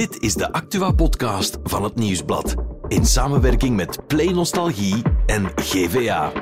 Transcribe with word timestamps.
Dit 0.00 0.22
is 0.22 0.34
de 0.34 0.52
Actua-podcast 0.52 1.58
van 1.62 1.84
het 1.84 1.94
Nieuwsblad. 1.94 2.54
In 2.88 3.06
samenwerking 3.06 3.76
met 3.76 4.06
Play 4.06 4.32
Nostalgie 4.32 5.02
en 5.26 5.50
GVA. 5.54 6.32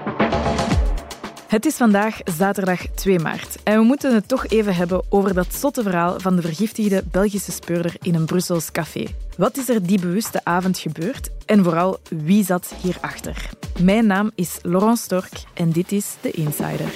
Het 1.46 1.66
is 1.66 1.76
vandaag 1.76 2.18
zaterdag 2.24 2.86
2 2.86 3.18
maart 3.18 3.62
en 3.62 3.78
we 3.78 3.84
moeten 3.84 4.14
het 4.14 4.28
toch 4.28 4.46
even 4.46 4.74
hebben 4.74 5.02
over 5.08 5.34
dat 5.34 5.54
zotte 5.54 5.82
verhaal 5.82 6.20
van 6.20 6.36
de 6.36 6.42
vergiftigde 6.42 7.04
Belgische 7.10 7.52
speurder 7.52 7.94
in 8.02 8.14
een 8.14 8.26
Brussels 8.26 8.72
café. 8.72 9.04
Wat 9.36 9.56
is 9.56 9.68
er 9.68 9.86
die 9.86 10.00
bewuste 10.00 10.40
avond 10.44 10.78
gebeurd 10.78 11.30
en 11.46 11.64
vooral 11.64 11.98
wie 12.08 12.44
zat 12.44 12.74
hierachter? 12.82 13.50
Mijn 13.80 14.06
naam 14.06 14.30
is 14.34 14.58
Laurent 14.62 14.98
Stork 14.98 15.32
en 15.54 15.70
dit 15.70 15.92
is 15.92 16.14
The 16.20 16.30
Insider. 16.30 16.90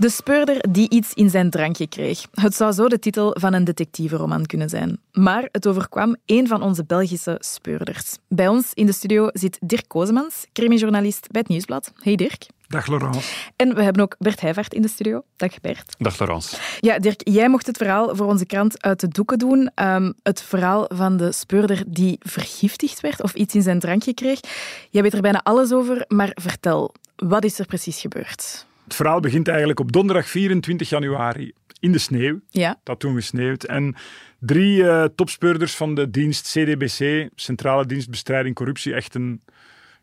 De 0.00 0.08
speurder 0.08 0.64
die 0.70 0.90
iets 0.90 1.14
in 1.14 1.30
zijn 1.30 1.50
drankje 1.50 1.86
kreeg. 1.88 2.26
Het 2.32 2.54
zou 2.54 2.72
zo 2.72 2.88
de 2.88 2.98
titel 2.98 3.36
van 3.40 3.52
een 3.52 3.64
detectiveroman 3.64 4.46
kunnen 4.46 4.68
zijn. 4.68 4.98
Maar 5.12 5.48
het 5.52 5.66
overkwam 5.66 6.16
één 6.24 6.46
van 6.46 6.62
onze 6.62 6.84
Belgische 6.84 7.36
speurders. 7.38 8.16
Bij 8.28 8.48
ons 8.48 8.70
in 8.74 8.86
de 8.86 8.92
studio 8.92 9.28
zit 9.32 9.58
Dirk 9.60 9.88
Kozemans, 9.88 10.46
crimijournalist 10.52 11.30
bij 11.30 11.40
het 11.40 11.50
Nieuwsblad. 11.50 11.92
Hey 12.02 12.14
Dirk. 12.14 12.46
Dag 12.68 12.86
Laurence. 12.86 13.20
En 13.56 13.74
we 13.74 13.82
hebben 13.82 14.02
ook 14.02 14.16
Bert 14.18 14.40
Heijvaart 14.40 14.74
in 14.74 14.82
de 14.82 14.88
studio. 14.88 15.22
Dag 15.36 15.60
Bert. 15.60 15.94
Dag 15.98 16.18
Laurence. 16.18 16.56
Ja, 16.80 16.98
Dirk, 16.98 17.20
jij 17.28 17.48
mocht 17.48 17.66
het 17.66 17.76
verhaal 17.76 18.16
voor 18.16 18.26
onze 18.26 18.46
krant 18.46 18.82
uit 18.82 19.00
de 19.00 19.08
doeken 19.08 19.38
doen. 19.38 19.70
Um, 19.74 20.14
het 20.22 20.42
verhaal 20.42 20.84
van 20.88 21.16
de 21.16 21.32
speurder 21.32 21.82
die 21.86 22.18
vergiftigd 22.20 23.00
werd 23.00 23.22
of 23.22 23.34
iets 23.34 23.54
in 23.54 23.62
zijn 23.62 23.78
drankje 23.78 24.14
kreeg. 24.14 24.40
Jij 24.90 25.02
weet 25.02 25.14
er 25.14 25.20
bijna 25.20 25.40
alles 25.42 25.72
over, 25.72 26.04
maar 26.08 26.30
vertel, 26.34 26.94
wat 27.16 27.44
is 27.44 27.58
er 27.58 27.66
precies 27.66 28.00
gebeurd? 28.00 28.68
Het 29.00 29.08
verhaal 29.08 29.24
begint 29.24 29.48
eigenlijk 29.48 29.80
op 29.80 29.92
donderdag 29.92 30.28
24 30.28 30.88
januari 30.88 31.52
in 31.78 31.92
de 31.92 31.98
sneeuw. 31.98 32.40
Ja. 32.50 32.80
Dat 32.82 33.00
toen 33.00 33.14
gesneeuwd. 33.14 33.64
En 33.64 33.94
drie 34.38 34.82
uh, 34.82 35.04
topspeurders 35.14 35.76
van 35.76 35.94
de 35.94 36.10
dienst 36.10 36.48
CDBC, 36.48 37.28
Centrale 37.34 37.86
Dienst 37.86 38.10
Bestrijding 38.10 38.54
Corruptie, 38.54 38.94
echt 38.94 39.14
een, 39.14 39.42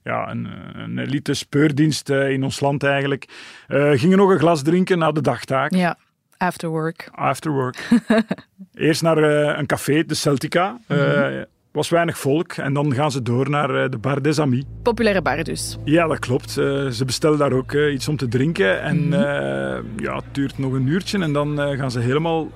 ja, 0.03 0.29
een, 0.29 0.47
een 0.75 0.97
elite 0.97 1.33
speurdienst 1.33 2.09
uh, 2.09 2.29
in 2.29 2.43
ons 2.43 2.59
land 2.59 2.83
eigenlijk, 2.83 3.27
uh, 3.67 3.91
gingen 3.91 4.17
nog 4.17 4.29
een 4.29 4.39
glas 4.39 4.61
drinken 4.61 4.97
na 4.97 5.11
de 5.11 5.21
dagtaak. 5.21 5.73
Ja. 5.73 5.97
After 6.37 6.69
work. 6.69 7.09
After 7.11 7.51
work. 7.51 7.89
Eerst 8.73 9.01
naar 9.01 9.17
een 9.57 9.65
café, 9.65 10.05
de 10.05 10.15
Celtica. 10.15 10.79
Mm 10.87 10.97
-hmm 10.97 11.45
was 11.77 11.89
weinig 11.89 12.17
volk. 12.17 12.53
En 12.53 12.73
dan 12.73 12.93
gaan 12.93 13.11
ze 13.11 13.21
door 13.21 13.49
naar 13.49 13.89
de 13.89 13.97
Bar 13.97 14.21
des 14.21 14.39
Amis. 14.39 14.63
Populaire 14.83 15.21
bar 15.21 15.43
dus. 15.43 15.77
Ja, 15.83 16.07
dat 16.07 16.19
klopt. 16.19 16.57
Uh, 16.57 16.89
ze 16.89 17.05
bestellen 17.05 17.37
daar 17.37 17.51
ook 17.51 17.71
uh, 17.71 17.93
iets 17.93 18.07
om 18.07 18.17
te 18.17 18.27
drinken. 18.27 18.81
En 18.81 18.97
mm 18.97 19.13
-hmm. 19.13 19.21
uh, 19.21 19.77
ja, 19.97 20.15
het 20.15 20.25
duurt 20.31 20.57
nog 20.57 20.73
een 20.73 20.87
uurtje 20.87 21.19
en 21.19 21.33
dan 21.33 21.57
gaan 21.57 21.91
ze 21.91 21.99
helemaal 21.99 22.47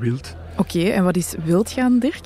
wild. 0.00 0.36
Oké, 0.56 0.78
okay, 0.78 0.92
en 0.92 1.04
wat 1.04 1.16
is 1.16 1.34
wild 1.44 1.70
gaan, 1.70 1.98
Dirk? 1.98 2.24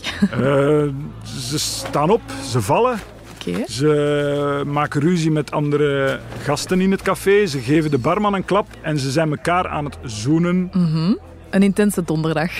ze 1.50 1.58
staan 1.58 2.10
op, 2.10 2.22
ze 2.44 2.60
vallen. 2.60 2.98
Okay. 3.40 3.66
Ze 3.66 4.62
maken 4.66 5.00
ruzie 5.00 5.30
met 5.30 5.50
andere 5.50 6.18
gasten 6.42 6.80
in 6.80 6.90
het 6.90 7.02
café. 7.02 7.46
Ze 7.46 7.58
geven 7.58 7.90
de 7.90 7.98
barman 7.98 8.34
een 8.34 8.44
klap 8.44 8.66
en 8.82 8.98
ze 8.98 9.10
zijn 9.10 9.30
elkaar 9.30 9.68
aan 9.68 9.84
het 9.84 9.98
zoenen. 10.02 10.56
Mm 10.56 10.86
-hmm. 10.86 11.18
Een 11.50 11.62
intense 11.62 12.04
donderdag. 12.04 12.50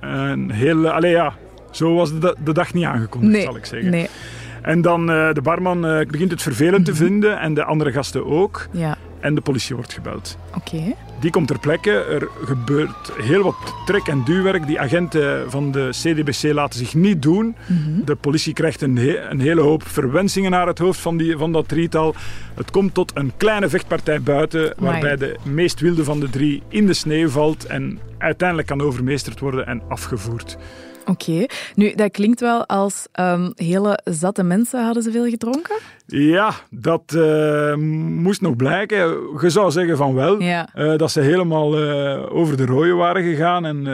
een 0.00 0.50
hele... 0.50 0.92
Allee, 0.92 1.10
ja, 1.10 1.34
zo 1.74 1.94
was 1.94 2.18
de, 2.18 2.36
de 2.44 2.52
dag 2.52 2.74
niet 2.74 2.84
aangekondigd, 2.84 3.32
nee, 3.32 3.42
zal 3.42 3.56
ik 3.56 3.64
zeggen. 3.64 3.90
Nee. 3.90 4.08
En 4.62 4.80
dan 4.80 5.10
uh, 5.10 5.32
de 5.32 5.42
barman 5.42 5.86
uh, 5.86 6.06
begint 6.06 6.30
het 6.30 6.42
vervelend 6.42 6.84
te 6.84 6.94
vinden 6.94 7.40
en 7.40 7.54
de 7.54 7.64
andere 7.64 7.92
gasten 7.92 8.26
ook. 8.26 8.66
Ja. 8.70 8.96
En 9.20 9.34
de 9.34 9.40
politie 9.40 9.74
wordt 9.74 9.92
gebeld. 9.92 10.38
Oké. 10.48 10.76
Okay. 10.76 10.96
Die 11.20 11.30
komt 11.30 11.46
ter 11.46 11.58
plekke. 11.58 11.90
Er 11.90 12.28
gebeurt 12.44 13.12
heel 13.22 13.42
wat 13.42 13.74
trek- 13.86 14.06
en 14.06 14.22
duwwerk. 14.24 14.66
Die 14.66 14.80
agenten 14.80 15.50
van 15.50 15.72
de 15.72 15.88
CDBC 15.90 16.52
laten 16.52 16.78
zich 16.78 16.94
niet 16.94 17.22
doen. 17.22 17.44
Mm 17.44 17.76
-hmm. 17.84 18.04
De 18.04 18.14
politie 18.14 18.52
krijgt 18.52 18.82
een, 18.82 18.96
he 18.96 19.20
een, 19.20 19.40
hele 19.40 19.60
hoop 19.60 19.88
verwensingen 19.88 20.50
naar 20.50 20.66
het 20.66 20.78
hoofd 20.78 21.00
van, 21.00 21.16
die, 21.16 21.36
van 21.36 21.52
dat 21.52 21.68
drietal. 21.68 22.14
Het 22.54 22.70
komt 22.70 22.94
tot 22.94 23.12
een 23.14 23.32
kleine 23.36 23.68
vechtpartij 23.68 24.22
buiten, 24.22 24.74
waarbij 24.78 25.16
de 25.16 25.36
meest 25.42 25.80
wilde 25.80 26.04
van 26.04 26.20
de 26.20 26.30
drie 26.30 26.62
in 26.68 26.86
de 26.86 26.94
sneeuw 26.94 27.28
valt 27.28 27.66
en 27.66 27.98
uiteindelijk 28.18 28.68
kan 28.68 28.82
overmeesterd 28.82 29.40
worden 29.40 29.66
en 29.66 29.82
afgevoerd. 29.88 30.56
Oké. 31.06 31.30
Okay. 31.30 31.48
Nu, 31.74 31.94
dat 31.94 32.10
klinkt 32.10 32.40
wel 32.40 32.66
als 32.66 33.06
um, 33.20 33.52
hele 33.54 33.98
zatte 34.04 34.42
mensen 34.42 34.84
hadden 34.84 35.02
ze 35.02 35.10
veel 35.10 35.28
gedronken? 35.28 35.76
Ja, 36.06 36.54
dat 36.70 37.12
uh, 37.16 37.74
moest 37.74 38.40
nog 38.40 38.56
blijken. 38.56 38.98
Je 39.40 39.50
zou 39.50 39.70
zeggen 39.70 39.96
van 39.96 40.14
wel. 40.14 40.40
Ja. 40.40 40.68
Uh, 40.74 40.96
dat 40.96 41.10
ze 41.10 41.20
helemaal 41.20 41.82
uh, 41.82 42.34
over 42.34 42.56
de 42.56 42.66
rode 42.66 42.92
waren 42.92 43.22
gegaan. 43.22 43.66
En 43.66 43.84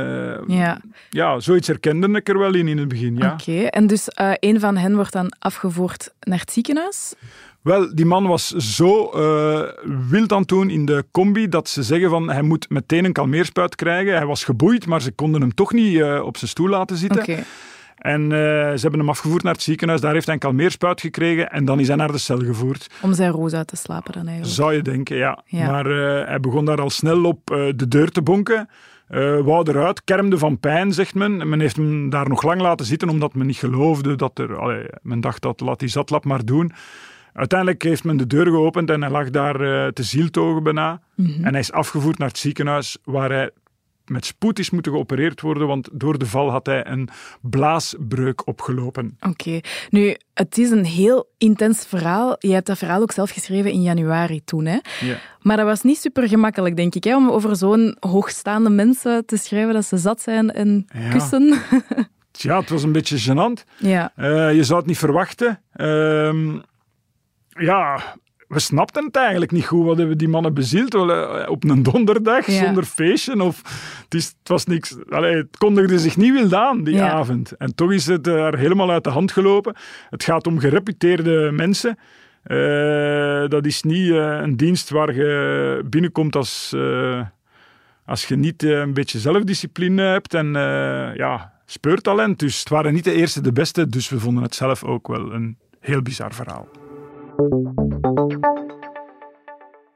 ja. 0.47 0.81
ja, 1.10 1.41
zoiets 1.41 1.66
herkende 1.66 2.09
ik 2.09 2.28
er 2.28 2.38
wel 2.38 2.54
in 2.54 2.69
in 2.69 2.78
het 2.78 2.88
begin. 2.88 3.16
Ja. 3.16 3.32
Oké, 3.32 3.50
okay. 3.50 3.66
en 3.66 3.87
dus 3.87 4.09
een 4.41 4.60
van 4.60 4.77
hen 4.77 4.94
wordt 4.94 5.12
dan 5.12 5.32
afgevoerd 5.38 6.12
naar 6.21 6.38
het 6.38 6.53
ziekenhuis? 6.53 7.15
Wel, 7.62 7.94
die 7.94 8.06
man 8.06 8.26
was 8.26 8.48
zo 8.48 9.10
uh, 9.15 9.60
wild 10.09 10.32
aan 10.32 10.44
toen 10.44 10.71
in 10.71 10.84
de 10.84 11.04
combi 11.10 11.48
dat 11.48 11.69
ze 11.69 11.82
zeggen 11.82 12.10
van 12.10 12.31
hij 12.31 12.43
moet 12.43 12.69
meteen 12.69 13.04
een 13.04 13.12
kalmeerspuit 13.12 13.75
krijgen. 13.75 14.16
Hij 14.16 14.26
was 14.26 14.44
geboeid, 14.44 14.87
maar 14.87 15.03
ze 15.03 15.12
konden 15.12 15.41
hem 15.41 15.54
toch 15.54 15.72
niet 15.72 15.93
uh, 15.93 16.22
op 16.25 16.37
zijn 16.37 16.50
stoel 16.50 16.69
laten 16.69 16.97
zitten. 16.97 17.22
Okay. 17.22 17.44
En 17.97 18.22
uh, 18.22 18.28
ze 18.28 18.78
hebben 18.81 19.00
hem 19.00 19.09
afgevoerd 19.09 19.43
naar 19.43 19.53
het 19.53 19.62
ziekenhuis. 19.62 20.00
Daar 20.00 20.12
heeft 20.12 20.25
hij 20.25 20.34
een 20.34 20.41
kalmeerspuit 20.41 21.00
gekrgen 21.00 21.50
en 21.50 21.65
dan 21.65 21.81
is 21.81 21.87
hij 21.87 21.97
naar 21.97 22.12
de 22.12 22.19
cel 22.19 22.38
gevoerd. 22.38 22.87
Om 23.03 23.15
zijn 23.15 23.31
roos 23.31 23.53
uit 23.53 23.66
te 23.66 23.77
slapen 23.77 24.12
dan 24.12 24.27
eigenlijk. 24.27 24.54
Zou 24.54 24.75
je 24.75 24.82
denken, 24.82 25.16
ja. 25.16 25.42
ja. 25.47 25.71
Maar 25.71 25.84
hij 26.27 26.41
begon 26.41 26.65
daar 26.65 26.81
al 26.81 26.91
snel 26.91 27.25
op 27.25 27.41
de 27.77 27.88
deur 27.88 28.10
te 28.10 28.22
bonken. 28.22 28.69
Uh, 29.10 29.41
wou 29.41 29.71
eruit, 29.71 30.04
kermde 30.04 30.38
van 30.38 30.59
pijn, 30.59 30.92
zegt 30.92 31.15
men. 31.15 31.48
Men 31.48 31.60
heeft 31.60 31.77
hem 31.77 32.10
daar 32.10 32.28
nog 32.28 32.42
lang 32.42 32.60
laten 32.60 32.87
zitten, 32.87 33.09
omdat 33.09 33.34
men 33.34 33.47
niet 33.47 33.56
geloofde 33.56 34.15
dat 34.16 34.38
er... 34.38 34.59
Allee, 34.59 34.84
men 35.03 35.21
dacht 35.21 35.42
dat 35.42 35.60
laat 35.60 35.78
die 35.78 35.88
zatlap 35.88 36.25
maar 36.25 36.44
doen. 36.44 36.72
Uiteindelijk 37.32 37.82
heeft 37.82 38.04
men 38.04 38.16
de 38.16 38.26
deur 38.26 38.46
geopend 38.46 38.91
en 38.91 39.00
hij 39.00 39.10
lag 39.10 39.30
daar 39.30 39.60
uh, 39.60 39.86
te 39.86 40.02
zieltogen 40.02 40.62
bijna. 40.62 41.00
Mm 41.14 41.26
-hmm. 41.26 41.44
En 41.44 41.50
hij 41.50 41.60
is 41.60 41.72
afgevoerd 41.72 42.18
naar 42.18 42.28
het 42.28 42.38
ziekenhuis 42.38 42.96
waar 43.04 43.30
hij 43.30 43.50
met 44.10 44.24
spoed 44.24 44.58
is 44.58 44.70
moeten 44.70 44.92
geopereerd 44.92 45.41
worden, 45.41 45.66
want 45.66 45.88
door 45.92 46.18
de 46.18 46.26
val 46.26 46.50
had 46.50 46.66
hij 46.66 46.86
een 46.86 47.08
blaasbreuk 47.41 48.46
opgelopen. 48.46 49.16
Oké. 49.20 49.28
Okay. 49.28 49.62
Nu, 49.91 50.16
het 50.34 50.58
is 50.58 50.70
een 50.70 50.84
heel 50.84 51.28
intens 51.38 51.86
verhaal. 51.86 52.36
Je 52.38 52.52
hebt 52.52 52.66
dat 52.66 52.78
verhaal 52.78 53.00
ook 53.00 53.12
zelf 53.12 53.30
geschreven 53.30 53.70
in 53.70 53.82
januari 53.82 54.44
toen, 54.44 54.66
hè? 54.66 54.78
Ja. 55.00 55.18
Maar 55.41 55.56
dat 55.56 55.66
was 55.66 55.82
niet 55.82 55.98
super 55.98 56.28
gemakkelijk, 56.28 56.76
denk 56.76 56.94
ik, 56.94 57.04
hè? 57.04 57.16
om 57.16 57.30
over 57.30 57.56
zo'n 57.56 57.97
hoogstaande 58.00 58.70
mensen 58.70 59.26
te 59.26 59.36
schrijven 59.36 59.74
dat 59.74 59.84
ze 59.84 59.97
zat 59.97 60.20
zijn 60.20 60.50
en 60.50 60.86
ja. 60.92 61.10
kussen. 61.10 61.54
Ja, 62.32 62.60
het 62.60 62.70
was 62.70 62.82
een 62.82 62.92
beetje 62.92 63.18
gênant. 63.18 63.64
Ja. 63.78 64.12
Uh, 64.16 64.54
je 64.54 64.64
zou 64.64 64.78
het 64.78 64.88
niet 64.88 64.98
verwachten. 64.98 65.60
Uh, 65.76 66.54
ja, 67.60 68.03
we 68.50 68.59
snapten 68.59 69.04
het 69.04 69.16
eigenlijk 69.16 69.50
niet 69.50 69.66
goed. 69.66 69.84
Wat 69.84 69.98
hebben 69.98 70.19
die 70.19 70.28
mannen 70.28 70.54
bezield? 70.54 70.94
Op 71.48 71.65
een 71.65 71.82
donderdag, 71.82 72.47
ja. 72.47 72.65
zonder 72.65 72.84
feestje? 72.84 73.43
Of, 73.43 73.62
het, 74.04 74.15
is, 74.15 74.26
het, 74.26 74.48
was 74.48 74.66
niks, 74.66 74.97
allee, 75.09 75.37
het 75.37 75.56
kondigde 75.59 75.98
zich 75.98 76.16
niet 76.16 76.32
wild 76.32 76.54
aan, 76.54 76.84
die 76.84 76.94
ja. 76.94 77.10
avond. 77.10 77.53
En 77.56 77.75
toch 77.75 77.93
is 77.93 78.06
het 78.06 78.26
er 78.26 78.59
helemaal 78.59 78.91
uit 78.91 79.04
de 79.04 79.10
hand 79.10 79.32
gelopen. 79.32 79.75
Het 80.10 80.25
gaat 80.25 80.47
om 80.47 80.59
gereputeerde 80.59 81.50
mensen. 81.53 81.98
Uh, 82.47 83.48
dat 83.48 83.66
is 83.66 83.82
niet 83.82 84.09
uh, 84.09 84.41
een 84.41 84.56
dienst 84.56 84.91
waar 84.91 85.15
je 85.15 85.82
binnenkomt 85.87 86.37
als, 86.37 86.72
uh, 86.77 87.21
als 88.04 88.27
je 88.27 88.37
niet 88.37 88.62
een 88.62 88.94
beetje 88.94 89.19
zelfdiscipline 89.19 90.03
hebt 90.03 90.34
en 90.34 90.53
ja, 91.16 91.53
speurtalent. 91.66 92.38
Dus 92.38 92.59
het 92.59 92.69
waren 92.69 92.92
niet 92.92 93.04
de 93.04 93.12
eerste, 93.12 93.41
de 93.41 93.53
beste. 93.53 93.87
Dus 93.87 94.09
we 94.09 94.21
vonden 94.21 94.42
het 94.42 94.54
zelf 94.54 94.84
ook 94.84 95.09
wel 95.09 95.32
een 95.32 95.59
heel 95.81 96.03
bizar 96.03 96.34
verhaal. 96.34 96.69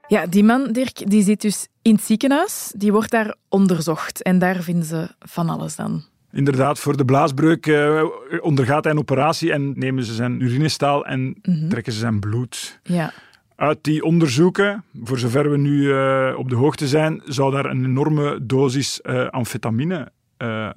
Ja, 0.07 0.27
die 0.27 0.45
man, 0.45 0.73
Dirk, 0.73 1.11
die 1.11 1.23
zit 1.23 1.41
dus 1.41 1.69
in 1.83 1.95
het 1.95 2.05
ziekenhuis. 2.05 2.73
Die 2.77 2.93
wordt 2.93 3.11
daar 3.11 3.35
onderzocht. 3.49 4.23
En 4.23 4.39
daar 4.39 4.63
vinden 4.63 4.85
ze 4.85 5.09
van 5.19 5.49
alles 5.49 5.77
dan. 5.77 6.05
Inderdaad, 6.33 6.79
voor 6.79 6.97
de 6.97 7.05
blaasbreuk 7.05 7.67
uh, 7.67 8.05
ondergaat 8.41 8.85
hij 8.85 8.93
een 8.93 8.99
operatie 8.99 9.53
en 9.53 9.79
nemen 9.79 10.05
ze 10.05 10.15
zijn 10.15 10.41
urinestaal 10.41 11.07
en 11.07 11.21
mm 11.21 11.35
-hmm. 11.43 11.69
trekken 11.69 11.93
ze 11.93 11.99
zijn 11.99 12.21
bloed. 12.21 12.81
Ja. 12.83 13.13
Uit 13.57 13.79
die 13.81 14.03
onderzoeken, 14.03 14.85
voor 15.03 15.19
zover 15.19 15.51
we 15.51 15.57
nu 15.57 15.83
uh, 15.83 16.35
op 16.37 16.49
de 16.49 16.55
hoogte 16.55 16.89
zijn, 16.89 17.23
zou 17.25 17.53
daar 17.53 17.65
een 17.65 17.85
enorme 17.85 18.39
dosis 18.43 19.01
uh, 19.03 19.29
amfetamine 19.29 20.13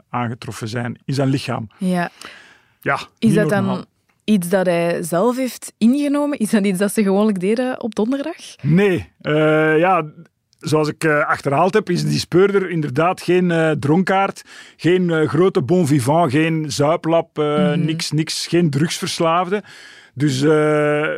aangetroffen 0.10 0.68
zijn 0.68 1.00
in 1.06 1.14
zijn 1.14 1.30
lichaam. 1.30 1.68
Ja. 1.78 2.10
Ja, 2.82 3.00
Is 3.20 3.34
dat 3.34 3.50
normaal. 3.50 3.86
Iets 4.30 4.50
dat 4.50 4.66
hij 4.66 5.04
zelf 5.04 5.36
heeft 5.38 5.74
ingenomen? 5.78 6.38
Is 6.40 6.50
dat 6.50 6.66
iets 6.66 6.80
dat 6.80 6.94
ze 6.94 7.04
gewoonlijk 7.04 7.40
deden 7.40 7.82
op 7.82 7.96
donderdag? 7.96 8.36
Nee. 8.62 9.12
Uh, 9.22 9.78
ja, 9.80 10.06
zoals 10.60 10.88
ik 10.88 11.04
uh, 11.04 11.26
achterhaald 11.28 11.74
heb, 11.74 11.90
is 11.90 12.06
die 12.06 12.20
speurder 12.20 12.70
inderdaad 12.70 13.22
geen 13.22 13.50
uh, 13.50 13.72
dronkaard, 13.72 14.42
geen 14.78 15.28
grote 15.28 15.62
bon 15.62 15.88
vivant, 15.88 16.32
geen 16.32 16.66
zuiplap, 16.72 17.38
Mhm. 17.38 17.86
niks, 17.86 18.12
niks, 18.12 18.48
geen 18.48 18.70
drugsverslaafde. 18.70 19.64
Dus 20.14 20.42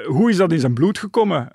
hoe 0.06 0.30
is 0.30 0.38
dat 0.38 0.52
in 0.52 0.60
zijn 0.60 0.74
bloed 0.74 0.98
gekomen? 0.98 1.52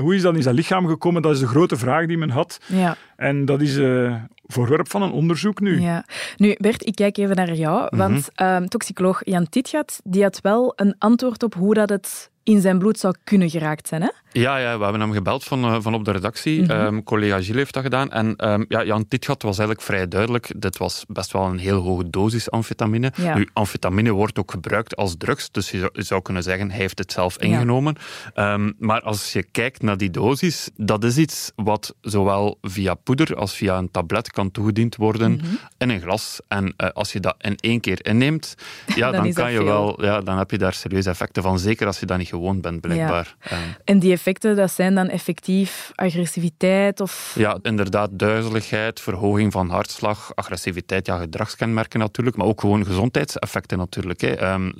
hoe 0.00 0.14
is 0.14 0.22
dat 0.22 0.34
in 0.36 0.42
zijn 0.42 0.54
lichaam 0.54 0.86
gekomen? 0.86 1.22
Dat 1.22 1.32
is 1.32 1.40
de 1.40 1.46
grote 1.46 1.76
vraag 1.76 2.06
die 2.06 2.18
men 2.18 2.30
had. 2.30 2.60
Ja. 2.66 2.96
En 3.22 3.44
dat 3.44 3.60
is 3.60 3.76
uh, 3.76 4.14
voorwerp 4.46 4.88
van 4.88 5.02
een 5.02 5.12
onderzoek 5.12 5.60
nu. 5.60 5.80
Ja. 5.80 6.04
Nu, 6.36 6.54
Bert, 6.58 6.86
ik 6.86 6.94
kijk 6.94 7.16
even 7.16 7.36
naar 7.36 7.54
jou. 7.54 7.86
Mhm. 7.90 7.96
Want 7.96 8.28
mm 8.36 8.68
toxicoloog 8.68 9.20
Jan 9.24 9.48
Titgat 9.48 10.00
die 10.04 10.22
had 10.22 10.40
wel 10.40 10.72
een 10.76 10.94
antwoord 10.98 11.42
op 11.42 11.54
hoe 11.54 11.74
dat 11.74 11.88
het 11.88 12.30
in 12.44 12.60
zijn 12.60 12.78
bloed 12.78 12.98
zou 12.98 13.14
kunnen 13.24 13.50
geraakt 13.50 13.88
zijn. 13.88 14.02
Hè? 14.02 14.08
Ja, 14.32 14.56
ja, 14.56 14.76
we 14.76 14.82
hebben 14.82 15.00
hem 15.00 15.12
gebeld 15.12 15.44
van, 15.44 15.64
uh, 15.64 15.76
van 15.80 15.94
op 15.94 16.04
de 16.04 16.10
redactie. 16.10 16.62
Mm 16.62 17.02
collega 17.04 17.36
Gilles 17.36 17.56
heeft 17.56 17.74
dat 17.74 17.82
gedaan. 17.82 18.10
En 18.10 18.48
um, 18.50 18.64
ja, 18.68 18.84
Jan 18.84 19.08
Titgat 19.08 19.42
was 19.42 19.58
eigenlijk 19.58 19.86
vrij 19.86 20.08
duidelijk. 20.08 20.52
Dit 20.56 20.76
was 20.78 21.04
best 21.08 21.32
wel 21.32 21.44
een 21.44 21.58
heel 21.58 21.80
hoge 21.80 22.10
dosis 22.10 22.50
amfetamine. 22.50 23.12
Nu, 23.34 23.48
amfetamine 23.52 24.10
wordt 24.10 24.38
ook 24.38 24.50
gebruikt 24.50 24.96
als 24.96 25.14
drugs. 25.18 25.50
Dus 25.50 25.70
je 25.70 25.90
zou, 25.92 26.22
kunnen 26.22 26.42
zeggen, 26.42 26.70
hij 26.70 26.78
heeft 26.78 26.98
het 26.98 27.12
zelf 27.12 27.38
ingenomen. 27.38 27.96
Ja. 28.34 28.52
Um, 28.52 28.74
maar 28.78 29.00
als 29.00 29.32
je 29.32 29.42
kijkt 29.42 29.82
naar 29.82 29.96
die 29.96 30.10
dosis, 30.10 30.70
dat 30.76 31.04
is 31.04 31.18
iets 31.18 31.52
wat 31.56 31.94
zowel 32.00 32.58
via 32.62 32.94
poeder 33.16 33.36
als 33.36 33.54
via 33.54 33.78
een 33.78 33.90
tablet 33.90 34.30
kan 34.30 34.50
toegediend 34.50 34.96
worden 34.96 35.30
mm 35.30 35.38
-hmm. 35.38 35.58
in 35.78 35.90
een 35.90 36.00
glas. 36.00 36.40
En 36.48 36.74
uh, 36.76 36.88
als 36.88 37.12
je 37.12 37.20
dat 37.20 37.34
in 37.38 37.56
één 37.56 37.80
keer 37.80 38.06
inneemt, 38.06 38.54
ja, 38.94 39.10
dan, 39.10 39.22
dan 39.22 39.32
kan 39.32 39.52
je 39.52 39.64
wel, 39.64 40.04
ja, 40.04 40.20
dan 40.20 40.38
heb 40.38 40.50
je 40.50 40.58
daar 40.58 40.74
serieuze 40.74 41.10
effecten 41.10 41.42
van. 41.42 41.58
Zeker 41.58 41.86
als 41.86 42.00
je 42.00 42.06
dat 42.06 42.18
niet 42.18 42.28
gewoon 42.28 42.60
bent, 42.60 42.80
blijkbaar. 42.80 43.36
Ja. 43.50 43.56
En 43.84 43.98
die 43.98 44.12
effecten, 44.12 44.56
dat 44.56 44.72
zijn 44.72 44.94
dan 44.94 45.08
effectief 45.08 45.92
agressiviteit? 45.94 47.00
Of... 47.00 47.34
Ja, 47.38 47.58
inderdaad, 47.62 48.10
duizeligheid, 48.12 49.00
verhoging 49.00 49.52
van 49.52 49.70
hartslag, 49.70 50.34
agressiviteit, 50.34 51.06
ja, 51.06 51.18
gedragskenmerken 51.18 51.98
natuurlijk, 51.98 52.36
maar 52.36 52.46
ook 52.46 52.60
gewoon 52.60 52.84
gezondheidseffecten 52.84 53.78
natuurlijk. 53.78 54.20
Hè. 54.20 54.52
Um, 54.52 54.72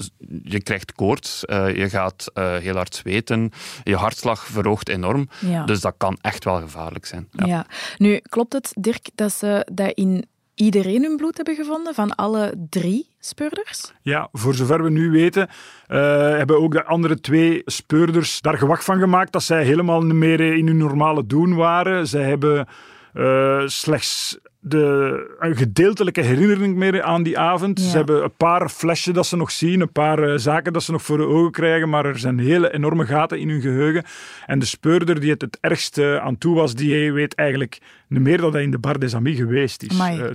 je 0.42 0.62
krijgt 0.62 0.92
koorts, 0.92 1.44
uh, 1.46 1.76
je 1.76 1.88
gaat 1.88 2.30
uh, 2.34 2.56
heel 2.56 2.74
hard 2.74 2.94
zweten, 2.94 3.50
je 3.82 3.96
hartslag 3.96 4.46
verhoogt 4.46 4.88
enorm. 4.88 5.28
Ja. 5.38 5.64
Dus 5.64 5.80
dat 5.80 5.94
kan 5.96 6.18
echt 6.20 6.44
wel 6.44 6.60
gevaarlijk 6.60 7.06
zijn. 7.06 7.28
Ja. 7.30 7.46
ja. 7.46 7.66
Nu, 7.98 8.20
klopt 8.28 8.52
het, 8.52 8.72
Dirk, 8.78 9.08
dat 9.14 9.32
ze 9.32 9.66
dat 9.72 9.92
in 9.94 10.24
iedereen 10.54 11.02
hun 11.02 11.16
bloed 11.16 11.36
hebben 11.36 11.54
gevonden, 11.54 11.94
van 11.94 12.14
alle 12.14 12.54
drie 12.70 13.08
speurders? 13.18 13.92
Ja, 14.02 14.28
voor 14.32 14.54
zover 14.54 14.82
we 14.82 14.90
nu 14.90 15.10
weten, 15.10 15.48
uh, 15.88 15.96
hebben 16.36 16.60
ook 16.60 16.72
de 16.72 16.84
andere 16.84 17.20
twee 17.20 17.62
speurders 17.64 18.40
daar 18.40 18.58
gewacht 18.58 18.84
van 18.84 18.98
gemaakt 18.98 19.32
dat 19.32 19.42
zij 19.42 19.64
helemaal 19.64 20.02
niet 20.02 20.14
meer 20.14 20.40
in 20.40 20.66
hun 20.66 20.76
normale 20.76 21.26
doen 21.26 21.54
waren. 21.54 22.06
Zij 22.06 22.22
hebben 22.22 22.66
uh, 23.14 23.62
slechts 23.66 24.38
de, 24.64 25.36
een 25.38 25.56
gedeeltelijke 25.56 26.20
herinnering 26.20 26.76
meer 26.76 27.02
aan 27.02 27.22
die 27.22 27.38
avond. 27.38 27.80
Ze 27.80 27.96
hebben 27.96 28.22
een 28.22 28.36
paar 28.36 28.68
flesjes 28.68 29.14
dat 29.14 29.26
ze 29.26 29.36
nog 29.36 29.50
zien, 29.50 29.80
een 29.80 29.92
paar 29.92 30.28
uh, 30.28 30.36
zaken 30.36 30.72
dat 30.72 30.82
ze 30.82 30.92
nog 30.92 31.02
voor 31.02 31.16
de 31.16 31.26
ogen 31.26 31.50
krijgen, 31.50 31.88
maar 31.88 32.04
er 32.04 32.18
zijn 32.18 32.38
hele 32.38 32.72
enorme 32.72 33.06
gaten 33.06 33.38
in 33.38 33.48
hun 33.48 33.60
geheugen. 33.60 34.04
En 34.46 34.58
de 34.58 34.66
speurder 34.66 35.20
die 35.20 35.30
het 35.30 35.40
het 35.40 35.58
ergste 35.60 36.20
aan 36.22 36.38
toe 36.38 36.54
was, 36.54 36.74
die 36.74 37.12
weet 37.12 37.34
eigenlijk 37.34 37.78
niet 38.08 38.22
meer 38.22 38.38
dat 38.38 38.52
hij 38.52 38.62
in 38.62 38.70
de 38.70 38.78
Bar 38.78 38.98
des 38.98 39.14
Amis 39.14 39.36
geweest 39.36 39.82
is, 39.82 39.96
uh. 39.96 40.30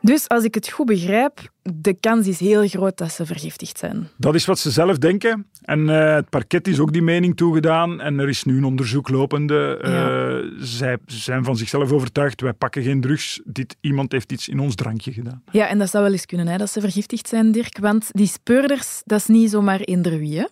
Dus 0.00 0.28
als 0.28 0.44
ik 0.44 0.54
het 0.54 0.68
goed 0.68 0.86
begrijp, 0.86 1.50
de 1.62 1.94
kans 2.00 2.26
is 2.26 2.40
heel 2.40 2.68
groot 2.68 2.96
dat 2.98 3.12
ze 3.12 3.26
vergiftigd 3.26 3.78
zijn. 3.78 4.08
Dat 4.16 4.34
is 4.34 4.44
wat 4.44 4.58
ze 4.58 4.70
zelf 4.70 4.98
denken. 4.98 5.46
En 5.62 5.80
uh, 5.80 6.14
het 6.14 6.28
parket 6.28 6.68
is 6.68 6.78
ook 6.78 6.92
die 6.92 7.02
mening 7.02 7.36
toegedaan. 7.36 8.00
En 8.00 8.18
er 8.18 8.28
is 8.28 8.44
nu 8.44 8.56
een 8.56 8.64
onderzoek 8.64 9.08
lopende. 9.08 9.78
Uh, 9.84 10.58
zij 10.64 10.98
zijn 11.06 11.44
van 11.44 11.56
zichzelf 11.56 11.92
overtuigd, 11.92 12.40
wij 12.40 12.52
pakken 12.52 12.82
geen 12.82 13.00
drugs. 13.00 13.40
Dit, 13.44 13.76
iemand 13.80 14.12
heeft 14.12 14.32
iets 14.32 14.48
in 14.48 14.58
ons 14.58 14.74
drankje 14.74 15.12
gedaan. 15.12 15.42
Ja, 15.50 15.68
en 15.68 15.78
dat 15.78 15.90
zou 15.90 16.04
wel 16.04 16.12
eens 16.12 16.26
kunnen, 16.26 16.48
hè, 16.48 16.56
dat 16.56 16.70
ze 16.70 16.80
vergiftigd 16.80 17.28
zijn, 17.28 17.52
Dirk. 17.52 17.78
Want 17.78 18.08
die 18.12 18.26
speurders, 18.26 19.02
dat 19.04 19.18
is 19.18 19.26
niet 19.26 19.50
zomaar 19.50 19.80
eender 19.80 20.18
wie, 20.18 20.38
hè? 20.38 20.46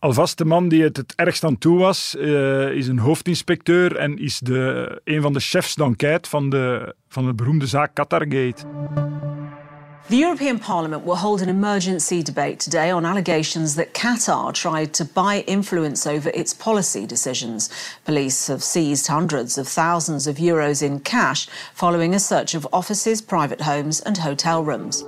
Alvast 0.00 0.38
de 0.38 0.44
man 0.44 0.68
die 0.68 0.82
het 0.82 0.96
het 0.96 1.12
ergst 1.16 1.44
aan 1.44 1.58
toe 1.58 1.78
was, 1.78 2.14
uh, 2.18 2.70
is 2.70 2.86
een 2.86 2.98
hoofdinspecteur 2.98 3.96
en 3.96 4.18
is 4.18 4.38
de, 4.38 5.00
een 5.04 5.22
van 5.22 5.32
de 5.32 5.40
chefs 5.40 5.74
d'enquête 5.74 6.28
van 6.28 6.50
de, 6.50 6.94
van 7.08 7.26
de 7.26 7.34
beroemde 7.34 7.66
zaak 7.66 7.94
Qatargate. 7.94 8.64
The 10.08 10.22
European 10.22 10.58
Parliament 10.58 11.04
will 11.04 11.16
hold 11.16 11.42
an 11.42 11.48
emergency 11.48 12.22
debate 12.22 12.56
today 12.56 12.92
on 12.92 13.04
allegations 13.04 13.74
that 13.74 13.92
Qatar 13.92 14.52
tried 14.52 14.92
to 14.94 15.04
buy 15.04 15.42
influence 15.46 16.10
over 16.10 16.30
its 16.34 16.54
policy 16.54 17.06
decisions. 17.06 17.70
Police 18.04 18.52
have 18.52 18.62
seized 18.62 19.06
hundreds 19.06 19.58
of 19.58 19.68
thousands 19.68 20.26
of 20.26 20.36
euros 20.36 20.82
in 20.82 21.00
cash 21.00 21.46
following 21.74 22.14
a 22.14 22.18
search 22.18 22.54
of 22.54 22.66
offices, 22.72 23.22
private 23.22 23.60
homes, 23.60 24.00
and 24.00 24.16
hotel 24.16 24.64
rooms. 24.64 25.04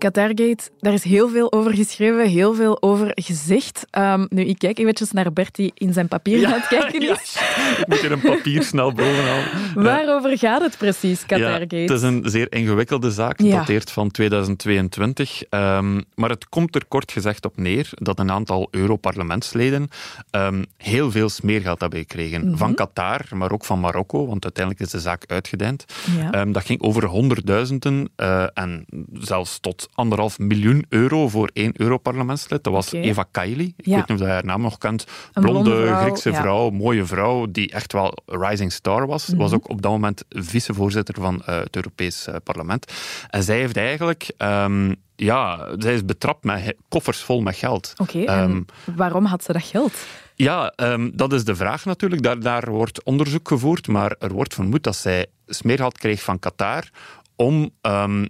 Qatargate, 0.00 0.70
daar 0.78 0.92
is 0.92 1.04
heel 1.04 1.28
veel 1.28 1.52
over 1.52 1.74
geschreven, 1.74 2.28
heel 2.28 2.54
veel 2.54 2.82
over 2.82 3.10
gezegd. 3.14 3.86
Um, 3.98 4.26
nu, 4.28 4.44
ik 4.44 4.58
kijk 4.58 4.78
eventjes 4.78 5.10
naar 5.10 5.32
Bertie 5.32 5.72
in 5.74 5.92
zijn 5.92 6.08
papier 6.08 6.46
aan 6.46 6.52
het 6.52 6.66
kijken 6.66 7.02
is. 7.12 7.36
Ik 7.78 7.86
moet 7.86 8.00
hier 8.00 8.12
een 8.12 8.20
papier 8.20 8.62
snel 8.62 8.92
bovenal. 8.92 9.42
Waarover 9.74 10.38
gaat 10.38 10.62
het 10.62 10.78
precies, 10.78 11.26
Qatargate? 11.26 11.76
het 11.76 11.90
is 11.90 12.02
een 12.02 12.22
zeer 12.24 12.52
ingewikkelde 12.52 13.10
zaak, 13.10 13.38
dateert 13.38 13.90
van 13.90 14.10
2022. 14.10 15.42
Um, 15.42 15.48
ehm, 15.60 16.00
maar 16.14 16.30
het 16.30 16.48
komt 16.48 16.74
er 16.74 16.84
kort 16.88 17.12
gezegd 17.12 17.44
op 17.44 17.56
neer 17.56 17.88
dat 17.94 18.18
een 18.18 18.30
aantal 18.30 18.68
Europarlementsleden 18.70 19.88
um, 20.30 20.64
heel 20.76 21.10
veel 21.10 21.28
smeergeld 21.28 21.80
hebben 21.80 21.98
gekregen. 21.98 22.48
Mm 22.48 22.56
Van 22.56 22.74
Qatar, 22.74 23.20
maar 23.34 23.52
ook 23.52 23.64
van 23.64 23.80
Marokko, 23.80 24.26
want 24.26 24.44
uiteindelijk 24.44 24.84
is 24.84 24.90
de 24.90 25.00
zaak 25.00 25.24
uitgedijnd. 25.26 25.84
Ja. 26.18 26.44
dat 26.44 26.64
ging 26.64 26.82
over 26.82 27.04
honderdduizenden 27.04 28.08
uh, 28.16 28.44
en 28.54 28.86
zelfs 29.12 29.58
tot 29.60 29.88
anderhalf 29.94 30.38
miljoen 30.38 30.84
euro 30.88 31.28
voor 31.28 31.50
één 31.52 31.72
Europarlementslid. 31.76 32.64
Dat 32.64 32.72
was 32.72 32.92
Eva 32.92 33.24
Kaili. 33.30 33.74
Ik 33.76 33.84
weet 33.84 34.08
niet 34.08 34.20
of 34.20 34.26
je 34.26 34.32
haar 34.32 34.44
naam 34.44 34.60
nog 34.60 34.78
kent. 34.78 35.06
Blonde, 35.32 35.86
vrouw, 35.86 36.00
Griekse 36.00 36.34
vrouw, 36.34 36.70
mooie 36.70 37.04
vrouw, 37.04 37.46
die 37.50 37.70
echt 37.70 37.92
wel 37.92 38.14
rising 38.26 38.72
star 38.72 39.06
was. 39.06 39.26
Mm 39.26 39.38
Was 39.38 39.52
ook 39.52 39.68
op 39.68 39.82
dat 39.82 39.90
moment 39.90 40.24
vicevoorzitter 40.28 41.14
van 41.14 41.34
uh, 41.34 41.58
het 41.58 41.76
Europees 41.76 42.28
uh, 42.28 42.34
Parlement. 42.44 42.92
En 43.28 43.42
zij 43.42 43.58
heeft 43.58 43.76
eigenlijk... 43.76 44.32
Um, 44.38 44.96
ja, 45.16 45.68
zij 45.78 45.94
is 45.94 46.04
betrapt 46.04 46.44
met 46.44 46.76
koffers 46.88 47.18
vol 47.18 47.40
met 47.40 47.56
geld. 47.56 47.92
Oké, 47.96 48.18
okay, 48.18 48.42
um, 48.42 48.64
waarom 48.96 49.24
had 49.24 49.44
ze 49.44 49.52
dat 49.52 49.62
geld? 49.62 49.92
Ja, 50.34 50.72
um, 50.76 51.10
dat 51.14 51.32
is 51.32 51.44
de 51.44 51.56
vraag 51.56 51.84
natuurlijk. 51.84 52.22
Daar, 52.22 52.40
daar 52.40 52.70
wordt 52.70 53.04
onderzoek 53.04 53.48
gevoerd, 53.48 53.88
maar 53.88 54.14
er 54.18 54.32
wordt 54.32 54.54
vermoed 54.54 54.82
dat 54.82 54.96
zij 54.96 55.26
smeergeld 55.46 55.98
kreeg 55.98 56.22
van 56.22 56.38
Qatar 56.38 56.88
om 57.36 57.70
um, 57.82 58.28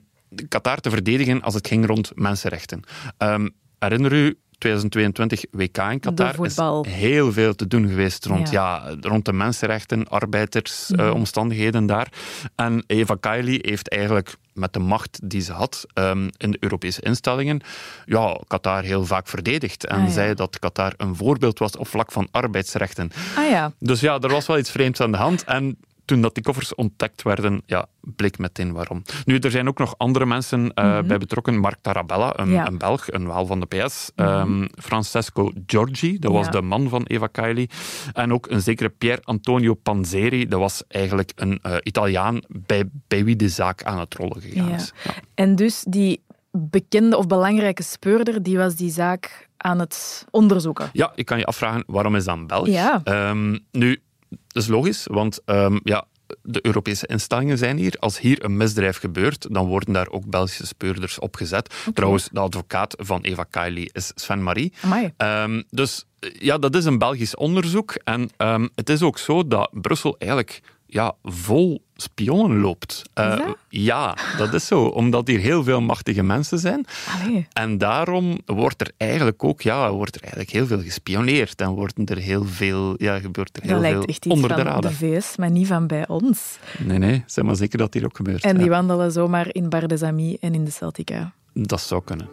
Qatar 0.49 0.81
te 0.81 0.91
verdedigen 0.91 1.43
als 1.43 1.55
het 1.55 1.67
ging 1.67 1.87
rond 1.87 2.13
mensenrechten. 2.15 2.83
Um, 3.19 3.51
herinner 3.79 4.13
u 4.13 4.39
2022 4.61 5.45
WK 5.51 5.79
in 5.79 6.01
Qatar 6.01 6.45
is 6.45 6.57
heel 6.89 7.33
veel 7.33 7.55
te 7.55 7.67
doen 7.67 7.89
geweest 7.89 8.25
rond, 8.25 8.51
ja. 8.51 8.97
rond 9.01 9.25
de 9.25 9.33
mensenrechten, 9.33 10.09
arbeidersomstandigheden 10.09 11.83
mhm. 11.85 11.91
uh, 11.91 11.97
daar. 11.97 12.13
En 12.55 12.85
Eva 12.87 13.17
Kaili 13.21 13.59
heeft 13.63 13.89
eigenlijk 13.89 14.37
met 14.53 14.73
de 14.73 14.79
macht 14.79 15.21
die 15.23 15.41
ze 15.41 15.53
had 15.53 15.87
um, 15.95 16.31
in 16.37 16.51
de 16.51 16.57
Europese 16.61 17.01
instellingen, 17.01 17.61
ja, 18.07 18.41
Qatar 18.47 18.83
heel 18.83 19.07
vaak 19.07 19.29
verdedigd. 19.29 19.87
En 19.87 20.01
ah, 20.01 20.11
zei 20.11 20.35
dat 20.35 20.59
Qatar 20.59 20.93
een 20.97 21.17
voorbeeld 21.17 21.59
was 21.59 21.77
op 21.77 21.89
vlak 21.89 22.13
van 22.13 22.29
arbeidsrechten. 22.31 23.11
Ah, 23.37 23.51
ja. 23.51 23.73
Dus 23.79 24.01
ja, 24.01 24.19
er 24.19 24.31
was 24.31 24.47
wel 24.47 24.59
iets 24.59 24.71
vreemds 24.71 25.01
aan 25.01 25.11
de 25.11 25.19
hand. 25.19 25.45
En 25.45 25.77
toen 26.05 26.21
dat 26.21 26.35
die 26.35 26.43
koffers 26.43 26.75
ontdekt 26.75 27.23
werden, 27.23 27.63
ja, 27.67 27.87
bleek 28.01 28.39
meteen 28.39 28.73
waarom. 28.73 29.03
Nu, 29.25 29.39
er 29.39 29.51
zijn 29.51 29.69
ook 29.69 29.79
nog 29.79 29.95
andere 29.97 30.27
mensen 30.27 30.73
uh, 30.75 31.01
bij 31.03 31.19
betrokken. 31.19 31.59
Mark 31.59 31.79
Tarabella, 31.81 32.39
een, 32.39 32.51
ja. 32.51 32.67
een, 32.67 32.79
Belg, 32.79 33.13
een 33.13 33.27
waal 33.27 33.47
van 33.47 33.61
de 33.61 33.67
PS. 33.67 34.11
Mm 34.17 34.27
-hmm. 34.27 34.63
um, 34.63 34.69
Francesco 34.83 35.51
Giorgi, 35.67 36.19
dat 36.19 36.33
was 36.33 36.47
ja. 36.47 36.53
de 36.53 36.63
man 36.63 36.89
van 36.89 37.03
Eva 37.03 37.27
Kaili. 37.27 37.69
En 38.13 38.33
ook 38.33 38.51
een 38.51 38.61
zekere 38.61 38.89
Pier 38.89 39.19
Antonio 39.23 39.75
Panzeri, 39.75 40.49
dat 40.49 40.61
was 40.61 40.83
eigenlijk 40.89 41.33
een 41.35 41.61
uh, 41.63 41.77
Italiaan 41.83 42.43
bij, 42.49 42.85
bij 43.09 43.25
wie 43.25 43.37
de 43.37 43.49
zaak 43.49 43.83
aan 43.83 43.99
het 43.99 44.15
rollen 44.15 44.41
gegaan 44.41 44.71
is. 44.71 44.93
En 45.35 45.57
dus 45.57 45.85
die 45.89 46.23
bekende 46.51 47.17
of 47.17 47.27
belangrijke 47.27 47.83
speurder, 47.83 48.43
die 48.43 48.59
was 48.59 48.75
die 48.75 48.91
zaak 48.91 49.49
aan 49.57 49.79
het 49.79 50.27
onderzoeken. 50.31 50.91
Ja, 50.93 51.13
ik 51.15 51.27
kan 51.27 51.39
je 51.39 51.45
afvragen, 51.45 51.85
waarom 51.87 52.17
is 52.17 52.25
dat 52.25 52.37
een 52.37 52.47
Belg? 52.47 52.67
Ja. 52.67 53.03
Um, 53.05 53.59
nu, 53.71 54.03
dat 54.31 54.63
is 54.63 54.69
logisch, 54.69 55.07
want 55.11 55.41
um, 55.47 55.81
ja, 55.83 56.05
de 56.43 56.67
Europese 56.67 57.07
instellingen 57.07 57.59
zijn 57.59 57.77
hier. 57.77 57.97
Als 57.99 58.19
hier 58.19 58.45
een 58.45 58.57
misdrijf 58.57 58.99
gebeurt, 58.99 59.47
dan 59.55 59.67
worden 59.67 59.93
daar 59.93 60.09
ook 60.09 60.27
Belgische 60.27 60.67
speurders 60.67 61.19
opgezet. 61.19 61.75
Okay. 61.81 61.93
Trouwens, 61.93 62.29
de 62.33 62.41
advocaat 62.41 62.95
van 62.99 63.21
Eva 63.23 63.45
Kaili 63.45 63.89
is 63.93 64.13
Sven 64.15 64.43
Marie. 64.43 64.73
Um, 65.17 65.65
dus 65.71 66.05
ja, 66.39 66.59
dat 66.59 66.75
is 66.75 66.85
een 66.85 66.99
Belgisch 66.99 67.35
onderzoek. 67.35 67.95
En 68.05 68.31
um, 68.37 68.69
het 68.75 68.89
is 68.89 69.03
ook 69.03 69.19
zo 69.19 69.47
dat 69.47 69.71
Brussel 69.73 70.17
eigenlijk 70.19 70.63
ja, 70.93 71.15
vol 71.23 71.83
spionnen 71.95 72.61
loopt. 72.61 73.03
Uh, 73.15 73.49
ja, 73.69 74.17
dat 74.39 74.55
is 74.55 74.67
zo. 74.67 74.85
Omdat 74.85 75.27
hier 75.27 75.39
heel 75.39 75.65
veel 75.65 75.81
machtige 75.81 76.23
mensen 76.23 76.59
zijn. 76.59 76.85
Allee. 77.21 77.47
En 77.53 77.79
daarom 77.79 78.41
wordt 78.47 78.81
er 78.81 78.91
eigenlijk 78.97 79.45
ook 79.45 79.61
ja, 79.61 79.93
wordt 79.93 80.15
er 80.15 80.21
eigenlijk 80.21 80.51
heel 80.51 80.67
veel 80.67 80.81
gespioneerd. 80.81 81.61
En 81.61 81.69
worden 81.69 82.07
er 82.07 82.17
heel 82.17 82.45
veel, 82.45 82.95
ja, 82.97 83.19
gebeurt 83.19 83.57
er 83.57 83.63
heel 83.63 83.81
dat 83.81 83.91
veel 83.91 84.05
echt 84.05 84.27
onder 84.27 84.57
de 84.57 84.63
radar. 84.63 84.81
de 84.81 84.93
VS, 84.93 85.37
maar 85.37 85.51
niet 85.51 85.67
van 85.67 85.87
bij 85.87 86.09
ons. 86.09 86.59
Nee, 86.79 86.99
nee. 86.99 87.23
Zeg 87.27 87.45
maar 87.45 87.57
zeker 87.57 87.79
dat 87.79 87.95
hier 87.95 88.05
ook 88.05 88.17
gebeurt. 88.17 88.43
En 88.43 88.57
die 88.57 88.65
ja. 88.65 88.71
wandelen 88.71 89.13
zomaar 89.13 89.47
in 89.55 89.69
Bar 89.69 89.89
des 89.89 90.03
Amis 90.03 90.39
en 90.39 90.55
in 90.55 90.65
de 90.65 90.71
Celtica. 90.71 91.33
Dat 91.53 91.81
zou 91.81 92.03
kunnen. 92.05 92.29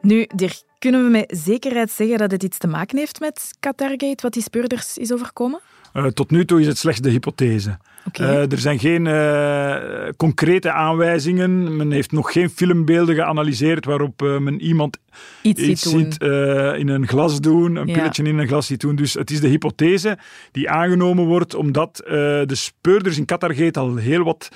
Nu, 0.00 0.26
Dirk, 0.34 0.62
Kunnen 0.84 1.04
we 1.04 1.10
met 1.10 1.38
zekerheid 1.44 1.90
zeggen 1.90 2.18
dat 2.18 2.30
het 2.30 2.42
iets 2.42 2.58
te 2.58 2.66
maken 2.66 2.98
heeft 2.98 3.20
met 3.20 3.56
Qatargate, 3.60 4.22
wat 4.22 4.32
die 4.32 4.42
speurders 4.42 4.98
is 4.98 5.12
overkomen? 5.12 5.60
Uh, 5.94 6.06
tot 6.06 6.30
nu 6.30 6.44
toe 6.44 6.60
is 6.60 6.66
het 6.66 6.78
slechts 6.78 7.00
de 7.00 7.10
hypothese. 7.10 7.78
Okay. 8.06 8.28
Uh, 8.28 8.52
er 8.52 8.58
zijn 8.58 8.78
geen 8.78 9.06
uh, 9.06 10.08
concrete 10.16 10.72
aanwijzingen. 10.72 11.76
Men 11.76 11.90
heeft 11.90 12.12
nog 12.12 12.32
geen 12.32 12.50
filmbeelden 12.50 13.14
geanalyseerd 13.14 13.84
waarop 13.84 14.20
men 14.20 14.60
iemand 14.60 14.98
iets, 15.42 15.62
iets 15.62 15.82
ziet 15.82 16.16
in 16.78 16.88
een 16.88 17.08
glas 17.08 17.40
doen, 17.40 17.76
een 17.76 17.86
ja. 17.86 17.94
pilletje 17.94 18.24
in 18.24 18.38
een 18.38 18.48
glas 18.48 18.66
ziet 18.66 18.80
doen. 18.80 18.96
Dus 18.96 19.14
het 19.14 19.30
is 19.30 19.40
de 19.40 19.48
hypothese 19.48 20.18
die 20.52 20.70
aangenomen 20.70 21.24
wordt 21.24 21.54
omdat 21.54 21.96
de 22.06 22.46
speurders 22.54 23.18
in 23.18 23.24
Qatargate 23.24 23.78
al 23.78 23.96
heel 23.96 24.22
wat 24.22 24.48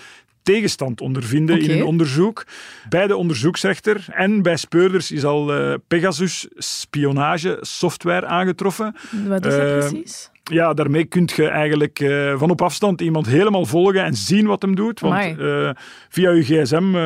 tegenstand 0.55 1.01
ondervinden 1.01 1.57
okay. 1.57 1.69
in 1.69 1.77
een 1.77 1.85
onderzoek. 1.85 2.47
Bij 2.89 3.07
de 3.07 3.17
onderzoeksrechter 3.17 4.05
en 4.11 4.43
bij 4.43 4.57
speurders 4.57 5.11
is 5.11 5.25
al 5.25 5.59
uh, 5.59 5.75
Pegasus 5.89 6.49
spionage 6.57 7.59
software 7.61 8.27
aangetroffen. 8.27 8.97
Wat 9.27 9.47
is 9.47 9.57
dat 9.57 9.63
uh, 9.63 9.79
precies? 9.79 10.31
Ja, 10.43 10.75
daarmee 10.75 11.05
kun 11.05 11.29
je 11.35 11.49
eigenlijk 11.49 12.01
uh, 12.01 12.39
van 12.39 12.51
op 12.51 12.63
afstand 12.63 13.01
iemand 13.01 13.27
helemaal 13.27 13.67
volgen 13.67 14.05
en 14.05 14.15
zien 14.15 14.47
wat 14.47 14.63
hem 14.63 14.75
doet. 14.75 15.01
Want 15.01 15.37
via 16.09 16.31
je 16.31 16.43
gsm 16.43 16.97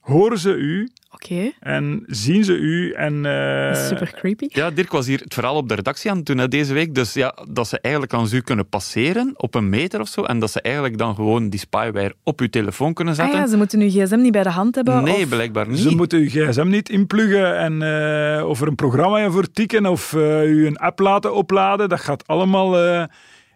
horen 0.00 0.38
ze 0.38 0.54
u 0.54 0.88
Oké. 1.14 1.52
En 1.60 2.04
zien 2.06 2.44
ze 2.44 2.52
u 2.52 2.92
en... 2.92 3.24
Uh... 3.24 3.74
Super 3.74 4.10
creepy. 4.14 4.46
Ja, 4.48 4.70
Dirk 4.70 4.90
was 4.90 5.06
hier 5.06 5.20
het 5.20 5.34
verhaal 5.34 5.56
op 5.56 5.68
de 5.68 5.74
redactie 5.74 6.10
aan 6.10 6.16
het 6.16 6.26
doen 6.26 6.46
deze 6.48 6.72
week. 6.72 6.94
Dus 6.94 7.14
ja, 7.14 7.36
dat 7.48 7.68
ze 7.68 7.80
eigenlijk 7.80 8.14
aan 8.14 8.28
u 8.32 8.40
kunnen 8.40 8.68
passeren 8.68 9.32
op 9.36 9.54
een 9.54 9.68
meter 9.68 10.00
of 10.00 10.08
zo. 10.08 10.22
En 10.22 10.38
dat 10.38 10.50
ze 10.50 10.60
eigenlijk 10.60 10.98
dan 10.98 11.14
gewoon 11.14 11.48
die 11.48 11.60
spyware 11.60 12.14
op 12.22 12.40
uw 12.40 12.48
telefoon 12.48 12.94
kunnen 12.94 13.14
zetten. 13.14 13.34
Ah 13.34 13.40
ja, 13.40 13.48
ze 13.48 13.56
moeten 13.56 13.80
uw 13.80 13.88
gsm 13.88 14.20
niet 14.20 14.32
bij 14.32 14.42
de 14.42 14.50
hand 14.50 14.74
hebben? 14.74 15.04
Nee, 15.04 15.22
of... 15.22 15.28
blijkbaar 15.28 15.68
niet. 15.68 15.78
Ze 15.78 15.94
moeten 15.96 16.18
uw 16.18 16.28
gsm 16.28 16.68
niet 16.68 16.88
inpluggen 16.88 17.58
en 17.58 17.72
uh, 17.72 18.48
of 18.48 18.60
er 18.60 18.68
een 18.68 18.74
programma 18.74 19.30
voor 19.30 19.50
tikken 19.50 19.86
of 19.86 20.12
uh, 20.12 20.44
u 20.44 20.66
een 20.66 20.76
app 20.76 20.98
laten 20.98 21.34
opladen. 21.34 21.88
Dat 21.88 22.00
gaat 22.00 22.26
allemaal... 22.26 22.84
Uh, 22.84 23.04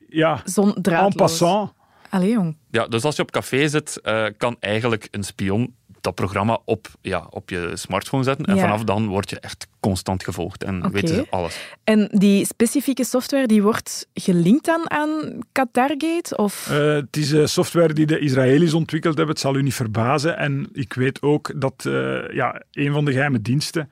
ja, 0.08 0.40
Zon 0.44 0.75
en 0.75 1.12
passant. 1.16 1.73
Allee, 2.08 2.30
jong. 2.30 2.56
Ja, 2.70 2.87
dus 2.87 3.04
als 3.04 3.16
je 3.16 3.23
op 3.23 3.30
café 3.30 3.68
zit, 3.68 4.00
kan 4.37 4.56
eigenlijk 4.61 5.08
een 5.11 5.23
spion 5.23 5.75
dat 6.04 6.14
programma 6.14 6.58
op, 6.64 6.88
ja, 7.00 7.26
op 7.30 7.50
je 7.50 7.70
smartphone 7.75 8.23
zetten. 8.23 8.44
En 8.44 8.58
vanaf 8.58 8.84
dan 8.84 9.06
word 9.06 9.30
je 9.30 9.40
echt 9.40 9.66
constant 9.80 10.25
gevolgd 10.25 10.64
en 10.64 10.76
okay. 10.76 10.90
weten 10.90 11.14
ze 11.14 11.26
alles. 11.30 11.75
En 11.84 12.08
die 12.12 12.46
specifieke 12.46 13.04
software 13.04 13.46
die 13.46 13.62
wordt 13.62 14.08
gelinkt 14.14 14.68
aan, 14.68 14.90
aan 14.90 15.38
Qatargate? 15.52 16.37
Of? 16.37 16.68
Uh, 16.70 16.94
het 16.94 17.16
is 17.16 17.32
uh, 17.32 17.46
software 17.46 17.92
die 17.92 18.06
de 18.06 18.18
Israëli's 18.18 18.73
ontwikkeld 18.73 19.16
hebben. 19.16 19.34
Het 19.34 19.44
zal 19.44 19.56
u 19.56 19.62
niet 19.62 19.75
verbazen. 19.75 20.38
En 20.38 20.68
ik 20.73 20.92
weet 20.92 21.23
ook 21.23 21.61
dat 21.61 21.84
uh, 21.87 22.30
ja, 22.32 22.62
een 22.73 22.92
van 22.92 23.04
de 23.04 23.12
geheime 23.12 23.42
diensten 23.42 23.90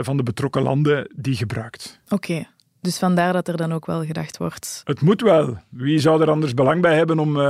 van 0.00 0.16
de 0.16 0.22
betrokken 0.22 0.62
landen 0.62 1.10
die 1.14 1.36
gebruikt. 1.36 2.00
Oké. 2.08 2.46
Dus 2.80 2.98
vandaar 2.98 3.32
dat 3.32 3.48
er 3.48 3.56
dan 3.56 3.72
ook 3.72 3.86
wel 3.86 4.04
gedacht 4.04 4.36
wordt. 4.36 4.80
Het 4.84 5.00
moet 5.00 5.20
wel. 5.20 5.56
Wie 5.68 5.98
zou 5.98 6.22
er 6.22 6.30
anders 6.30 6.54
belang 6.54 6.82
bij 6.82 6.96
hebben 6.96 7.18
om 7.18 7.36
uh, 7.36 7.42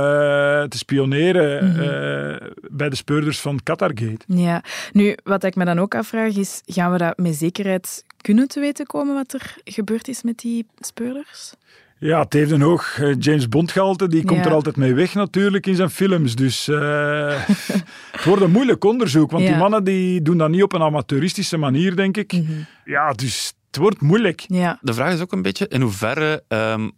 te 0.63 0.77
spioneren 0.77 1.65
mm 1.65 1.71
-hmm. 1.71 1.81
uh, 1.81 2.51
bij 2.71 2.89
de 2.89 2.95
speurders 2.95 3.39
van 3.39 3.59
Qatargate? 3.63 4.25
Ja. 4.27 4.63
Nu, 4.91 5.17
wat 5.23 5.43
ik 5.43 5.55
me 5.55 5.65
dan 5.65 5.79
ook 5.79 5.95
afvraag 5.95 6.35
is, 6.35 6.61
gaan 6.65 6.91
we 6.91 6.97
dat 6.97 7.17
met 7.17 7.35
zekerheid 7.35 8.03
kunnen 8.21 8.47
te 8.47 8.59
weten 8.59 8.85
komen 8.85 9.13
wat 9.13 9.33
er 9.33 9.55
gebeurd 9.63 10.07
is 10.07 10.23
met 10.23 10.37
die 10.37 10.65
speurders? 10.79 11.53
Ja, 11.99 12.19
het 12.19 12.33
heeft 12.33 12.51
een 12.51 12.61
hoog 12.61 12.97
uh, 12.97 13.15
James 13.19 13.49
Bond 13.49 13.71
gehalte. 13.71 14.07
Die 14.07 14.25
komt 14.25 14.39
ja. 14.39 14.45
er 14.45 14.53
altijd 14.53 14.75
mee 14.75 14.93
weg 14.93 15.13
natuurlijk 15.13 15.67
in 15.67 15.75
zijn 15.75 15.89
films. 15.89 16.35
Dus 16.35 16.65
het 18.11 18.23
wordt 18.25 18.41
een 18.41 18.51
moeilijk 18.51 18.83
onderzoek. 18.83 19.31
Want 19.31 19.43
ja. 19.43 19.49
die 19.49 19.57
mannen 19.57 19.83
die 19.83 20.21
doen 20.21 20.37
dat 20.37 20.49
niet 20.49 20.63
op 20.63 20.73
een 20.73 20.81
amateuristische 20.81 21.57
manier, 21.57 21.95
denk 21.95 22.17
ik. 22.17 22.33
Mm 22.33 22.45
-hmm. 22.45 22.65
Ja, 22.85 23.11
dus 23.11 23.53
het 23.71 23.77
wordt 23.77 24.01
moeilijk. 24.01 24.45
Ja. 24.47 24.79
De 24.81 24.93
vraag 24.93 25.13
is 25.13 25.21
ook 25.21 25.31
een 25.31 25.41
beetje 25.41 25.67
in 25.67 25.81
hoeverre 25.81 26.43
um, 26.47 26.91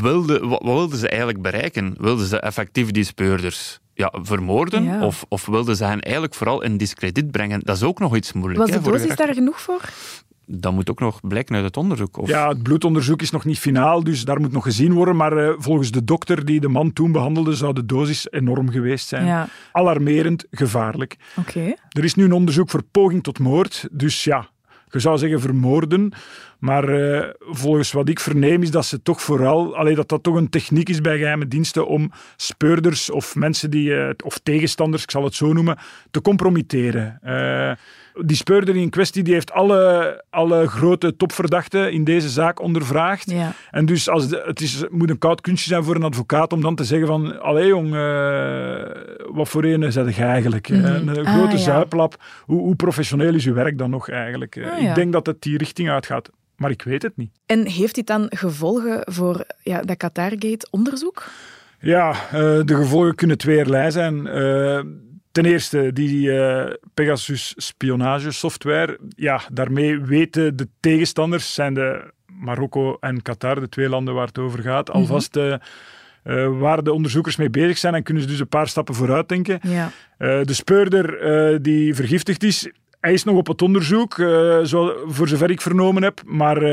wilde, 0.00 0.38
wat, 0.38 0.62
wat 0.62 0.74
wilden 0.74 0.98
ze 0.98 1.08
eigenlijk 1.08 1.42
bereiken? 1.42 1.94
Wilden 1.98 2.26
ze 2.26 2.40
effectief 2.40 2.90
die 2.90 3.04
speurders 3.04 3.80
ja, 3.94 4.12
vermoorden? 4.22 4.84
Ja. 4.84 5.04
Of, 5.04 5.24
of 5.28 5.46
wilden 5.46 5.76
ze 5.76 5.84
hen 5.84 6.00
eigenlijk 6.00 6.34
vooral 6.34 6.62
in 6.62 6.76
discrediet 6.76 7.30
brengen? 7.30 7.60
Dat 7.62 7.76
is 7.76 7.82
ook 7.82 7.98
nog 7.98 8.16
iets 8.16 8.32
moeilijks. 8.32 8.70
Was 8.70 8.82
de 8.82 8.90
dosis 8.90 9.16
daar 9.16 9.34
genoeg 9.34 9.60
voor? 9.60 9.80
Dat 10.46 10.72
moet 10.72 10.90
ook 10.90 11.00
nog 11.00 11.20
blijken 11.28 11.54
uit 11.54 11.64
het 11.64 11.76
onderzoek. 11.76 12.16
Of... 12.16 12.28
Ja, 12.28 12.48
het 12.48 12.62
bloedonderzoek 12.62 13.22
is 13.22 13.30
nog 13.30 13.44
niet 13.44 13.58
finaal, 13.58 14.04
dus 14.04 14.24
daar 14.24 14.40
moet 14.40 14.52
nog 14.52 14.62
gezien 14.62 14.92
worden. 14.92 15.16
Maar 15.16 15.38
uh, 15.38 15.54
volgens 15.58 15.90
de 15.90 16.04
dokter 16.04 16.44
die 16.44 16.60
de 16.60 16.68
man 16.68 16.92
toen 16.92 17.12
behandelde, 17.12 17.54
zou 17.54 17.72
de 17.72 17.86
dosis 17.86 18.30
enorm 18.30 18.70
geweest 18.70 19.08
zijn. 19.08 19.26
Ja. 19.26 19.48
Alarmerend, 19.72 20.46
gevaarlijk. 20.50 21.16
Okay. 21.36 21.76
Er 21.88 22.04
is 22.04 22.14
nu 22.14 22.24
een 22.24 22.32
onderzoek 22.32 22.70
voor 22.70 22.82
poging 22.90 23.22
tot 23.22 23.38
moord. 23.38 23.88
Dus 23.90 24.24
ja, 24.24 24.48
je 24.94 25.00
zou 25.00 25.18
zeggen 25.18 25.40
vermoorden. 25.40 26.12
Maar 26.58 26.88
uh, 26.88 27.28
volgens 27.38 27.92
wat 27.92 28.08
ik 28.08 28.20
verneem 28.20 28.62
is 28.62 28.70
dat 28.70 28.86
ze 28.86 29.02
toch 29.02 29.22
vooral, 29.22 29.76
allee, 29.76 29.94
dat 29.94 30.08
dat 30.08 30.22
toch 30.22 30.34
een 30.34 30.48
techniek 30.48 30.88
is 30.88 31.00
bij 31.00 31.18
geheime 31.18 31.48
diensten 31.48 31.86
om 31.86 32.12
speurders 32.36 33.10
of 33.10 33.34
mensen 33.34 33.70
die, 33.70 33.88
uh, 33.88 34.10
of 34.24 34.38
tegenstanders, 34.38 35.02
ik 35.02 35.10
zal 35.10 35.24
het 35.24 35.34
zo 35.34 35.52
noemen, 35.52 35.78
te 36.10 36.20
compromitteren. 36.20 37.18
Uh, 37.24 37.72
die 38.22 38.36
speurder 38.36 38.76
in 38.76 38.90
kwestie 38.90 39.22
die 39.22 39.34
heeft 39.34 39.52
alle, 39.52 40.24
alle 40.30 40.66
grote 40.66 41.16
topverdachten 41.16 41.92
in 41.92 42.04
deze 42.04 42.28
zaak 42.28 42.60
ondervraagd. 42.60 43.30
Ja. 43.30 43.52
En 43.70 43.86
dus 43.86 44.08
als 44.08 44.28
de, 44.28 44.42
het, 44.46 44.60
is, 44.60 44.74
het 44.74 44.90
moet 44.90 45.10
een 45.10 45.18
koud 45.18 45.40
kunstje 45.40 45.68
zijn 45.68 45.84
voor 45.84 45.94
een 45.94 46.02
advocaat 46.02 46.52
om 46.52 46.60
dan 46.60 46.74
te 46.74 46.84
zeggen 46.84 47.06
van 47.06 47.40
allee 47.40 47.66
jong, 47.66 47.90
wat 49.32 49.48
voor 49.48 49.64
een 49.64 49.92
zet 49.92 50.14
je 50.14 50.22
eigenlijk? 50.22 50.68
Mm 50.68 50.84
-hmm. 50.84 51.08
Een 51.08 51.26
grote 51.26 51.46
ah, 51.46 51.52
ja. 51.52 51.58
zuiplap. 51.58 52.22
Hoe, 52.44 52.60
hoe, 52.60 52.76
professioneel 52.76 53.34
is 53.34 53.46
uw 53.46 53.54
werk 53.54 53.78
dan 53.78 53.90
nog 53.90 54.10
eigenlijk? 54.10 54.56
Ah, 54.56 54.80
ja. 54.80 54.88
Ik 54.88 54.94
denk 54.94 55.12
dat 55.12 55.26
het 55.26 55.42
die 55.42 55.58
richting 55.58 55.90
uitgaat. 55.90 56.30
Maar 56.56 56.70
ik 56.70 56.82
weet 56.82 57.02
het 57.02 57.16
niet. 57.16 57.30
En 57.46 57.66
heeft 57.66 57.94
dit 57.94 58.06
dan 58.06 58.26
gevolgen 58.28 59.00
voor 59.04 59.44
ja, 59.62 59.80
dat 59.82 59.96
Qatargate-onderzoek? 59.96 61.26
Ja, 61.80 62.12
de 62.64 62.74
gevolgen 62.74 63.14
kunnen 63.14 63.38
tweeërlei 63.38 63.90
zijn. 63.90 64.26
Ten 65.34 65.44
eerste, 65.44 65.92
die 65.92 66.26
uh, 66.26 66.66
Pegasus 66.94 67.54
spionagesoftware. 67.56 68.98
Ja, 69.08 69.40
daarmee 69.52 70.00
weten 70.00 70.56
de 70.56 70.68
tegenstanders, 70.80 71.54
zijn 71.54 71.74
de 71.74 72.12
Marokko 72.26 72.96
en 73.00 73.22
Qatar, 73.22 73.60
de 73.60 73.68
twee 73.68 73.88
landen 73.88 74.14
waar 74.14 74.26
het 74.26 74.38
over 74.38 74.62
gaat, 74.62 74.90
alvast... 74.90 75.34
Mm 75.34 75.42
-hmm. 75.42 75.58
Uh, 76.24 76.58
waar 76.58 76.82
de 76.82 76.92
onderzoekers 76.92 77.36
mee 77.36 77.50
bezig 77.50 77.78
zijn 77.78 77.94
en 77.94 78.02
kunnen 78.02 78.22
ze 78.22 78.28
dus 78.28 78.40
een 78.40 78.48
paar 78.48 78.68
stappen 78.68 78.94
vooruit 78.94 79.28
denken. 79.28 79.60
Ja. 79.62 79.90
De 80.18 80.52
speurder 80.52 81.62
die 81.62 81.94
vergiftigd 81.94 82.42
is, 82.42 82.70
hij 83.00 83.12
is 83.12 83.24
nog 83.24 83.36
op 83.36 83.46
het 83.46 83.62
onderzoek, 83.62 84.14
zo, 84.64 85.04
voor 85.06 85.28
zover 85.28 85.50
ik 85.50 85.60
vernomen 85.60 86.02
heb. 86.02 86.22
Maar 86.26 86.66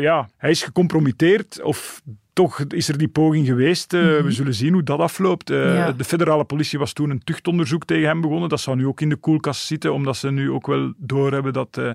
ja, 0.00 0.28
hij 0.36 0.50
is 0.50 0.62
gecompromitteerd 0.62 1.62
of 1.62 2.02
toch 2.34 2.60
is 2.68 2.88
er 2.88 2.98
die 2.98 3.08
poging 3.08 3.46
geweest. 3.46 3.92
Uh, 3.92 4.02
mm-hmm. 4.02 4.24
We 4.24 4.32
zullen 4.32 4.54
zien 4.54 4.72
hoe 4.72 4.82
dat 4.82 4.98
afloopt. 4.98 5.50
Uh, 5.50 5.74
ja. 5.74 5.92
De 5.92 6.04
federale 6.04 6.44
politie 6.44 6.78
was 6.78 6.92
toen 6.92 7.10
een 7.10 7.24
tuchtonderzoek 7.24 7.84
tegen 7.84 8.08
hem 8.08 8.20
begonnen. 8.20 8.48
Dat 8.48 8.60
zou 8.60 8.76
nu 8.76 8.86
ook 8.86 9.00
in 9.00 9.08
de 9.08 9.16
koelkast 9.16 9.66
zitten, 9.66 9.92
omdat 9.92 10.16
ze 10.16 10.30
nu 10.30 10.50
ook 10.50 10.66
wel 10.66 10.92
doorhebben 10.96 11.52
dat 11.52 11.76
uh, 11.78 11.90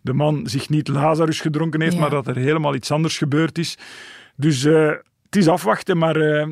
de 0.00 0.12
man 0.12 0.46
zich 0.46 0.68
niet 0.68 0.88
Lazarus 0.88 1.40
gedronken 1.40 1.80
heeft, 1.80 1.94
Ja. 1.94 2.00
maar 2.00 2.10
dat 2.10 2.26
er 2.26 2.36
helemaal 2.36 2.74
iets 2.74 2.90
anders 2.90 3.18
gebeurd 3.18 3.58
is. 3.58 3.78
Dus 4.36 4.62
het 4.62 5.36
is 5.36 5.48
afwachten, 5.48 5.98
maar 5.98 6.46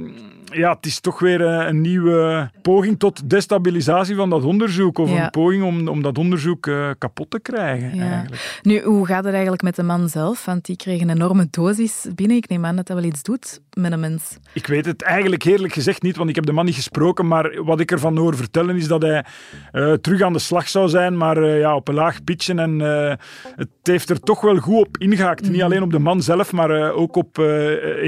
ja, 0.51 0.73
het 0.75 0.87
is 0.87 1.01
toch 1.01 1.19
weer 1.19 1.41
een 1.41 1.81
nieuwe 1.81 2.51
poging 2.63 2.99
tot 2.99 3.31
destabilisatie 3.31 4.15
van 4.17 4.31
dat 4.31 4.45
onderzoek. 4.45 4.99
Of 4.99 5.11
Ja. 5.11 5.25
een 5.25 5.31
poging 5.31 5.63
om, 5.65 5.89
om 5.89 6.03
dat 6.03 6.19
onderzoek 6.19 6.67
eh, 6.67 6.91
kapot 6.99 7.31
te 7.31 7.41
krijgen. 7.41 7.95
Ja. 7.97 8.11
Eigenlijk. 8.11 8.61
Nu, 8.63 8.81
hoe 8.83 9.07
gaat 9.07 9.25
het 9.25 9.33
eigenlijk 9.33 9.63
met 9.63 9.77
de 9.77 9.83
man 9.83 10.09
zelf? 10.09 10.45
Want 10.45 10.65
die 10.65 10.77
kreeg 10.77 11.01
een 11.01 11.11
enorme 11.11 11.47
dosis 11.51 12.07
binnen. 12.15 12.37
Ik 12.37 12.49
neem 12.49 12.65
aan 12.65 12.77
dat 12.77 12.87
dat 12.87 12.97
wel 12.97 13.07
iets 13.07 13.23
doet 13.23 13.61
met 13.79 13.93
een 13.93 14.01
mens. 14.01 14.37
Ik 14.53 14.67
weet 14.67 14.87
het 14.87 15.03
eigenlijk 15.03 15.45
eerlijk 15.45 15.73
gezegd 15.73 16.03
niet, 16.03 16.17
want 16.17 16.29
ik 16.29 16.35
heb 16.35 16.47
de 16.47 16.53
man 16.53 16.65
niet 16.65 16.75
gesproken. 16.75 17.27
Maar 17.27 17.63
wat 17.65 17.81
ik 17.81 17.91
ervan 17.91 18.17
hoor 18.17 18.37
vertellen 18.37 18.77
is 18.77 18.87
dat 18.89 19.03
hij 19.03 19.25
eh, 19.73 19.93
terug 19.93 20.23
aan 20.23 20.33
de 20.33 20.39
slag 20.39 20.69
zou 20.69 20.89
zijn, 20.89 21.17
maar 21.17 21.37
eh, 21.43 21.59
ja, 21.59 21.75
op 21.75 21.89
een 21.89 21.95
laag 21.95 22.25
pitchen. 22.25 22.59
En 22.59 22.81
eh, 22.81 23.15
het 23.57 23.69
heeft 23.83 24.11
er 24.11 24.21
toch 24.21 24.41
wel 24.41 24.57
goed 24.57 24.77
op 24.87 24.97
ingehaakt. 24.99 25.51
Niet 25.51 25.63
alleen 25.63 25.83
op 25.83 25.91
de 25.91 25.99
man 25.99 26.23
zelf, 26.23 26.53
maar 26.53 26.71
eh, 26.71 26.97
ook 26.97 27.17
op 27.17 27.39
eh, 27.39 27.45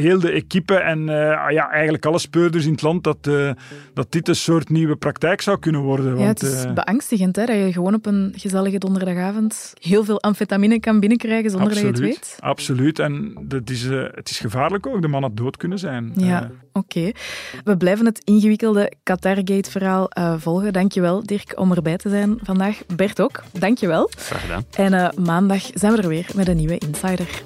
heel 0.03 0.19
de 0.21 0.31
equipe 0.31 0.75
en 0.75 1.09
eh, 1.09 1.51
ja, 1.51 1.71
eigenlijk 1.71 2.07
alle 2.07 2.19
speurders 2.33 2.65
in 2.65 2.73
het 2.73 2.83
land. 2.83 3.05
Dat, 3.05 3.27
eh, 3.27 3.51
dat 3.95 4.13
dit 4.13 4.29
een 4.29 4.37
soort 4.37 4.69
nieuwe 4.69 4.97
praktijk 4.97 5.41
zou 5.41 5.59
kunnen 5.59 5.81
worden. 5.81 6.19
ja, 6.19 6.25
Want, 6.25 6.41
het 6.41 6.53
is 6.53 6.65
eh, 6.65 6.73
beangstigend 6.73 7.37
hè, 7.37 7.45
dat 7.45 7.57
je 7.57 7.73
gewoon 7.73 7.95
op 7.95 8.07
een 8.07 8.33
gezellige 8.37 8.79
donderdagavond 8.79 9.75
heel 9.81 10.05
veel 10.05 10.21
amfetamine 10.21 10.81
kan 10.81 11.01
binnenkrijgen 11.01 11.51
zonder 11.51 11.69
dat 11.69 11.79
je 11.79 11.87
het 11.87 11.99
weet. 11.99 12.37
Absoluut. 12.41 12.99
En 12.99 13.35
dat 13.41 13.71
is, 13.71 13.89
eh, 13.89 14.05
het 14.11 14.31
is 14.31 14.39
gevaarlijk 14.39 14.87
ook. 14.87 15.03
De 15.03 15.09
man 15.09 15.23
had 15.23 15.37
dood 15.37 15.57
kunnen 15.57 15.79
zijn. 15.79 16.13
Ja, 16.17 16.51
oké. 16.73 17.11
We 17.65 17.77
blijven 17.77 18.07
het 18.07 18.21
ingewikkelde 18.25 18.93
Qatargate-verhaal 19.03 20.09
eh, 20.11 20.35
volgen. 20.39 20.73
Dankjewel, 20.73 21.23
Dirk, 21.23 21.53
om 21.59 21.73
erbij 21.73 21.97
te 21.97 22.09
zijn 22.09 22.39
vandaag. 22.43 22.83
Bert 22.97 23.21
ook, 23.21 23.43
dankjewel. 23.59 24.11
Graag 24.17 24.41
gedaan. 24.41 24.65
En 24.77 24.93
eh, 24.93 25.25
maandag 25.25 25.71
zijn 25.75 25.93
we 25.93 26.03
er 26.03 26.09
weer 26.09 26.27
met 26.35 26.49
een 26.49 26.57
nieuwe 26.57 26.79
Insider. 26.79 27.43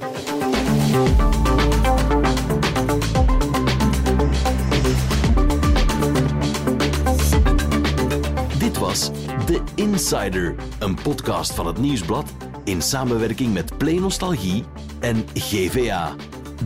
Insider, 10.07 10.55
een 10.79 10.95
podcast 10.95 11.55
van 11.55 11.67
het 11.67 11.79
Nieuwsblad 11.79 12.33
in 12.65 12.83
samenwerking 12.83 13.53
met 13.53 13.79
Play 13.79 13.99
Nostalgie 13.99 14.65
en 15.01 15.25
GVA. 15.35 16.15